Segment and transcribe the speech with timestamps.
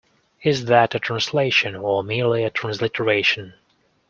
[0.41, 3.53] Is that a translation, or merely a transliteration?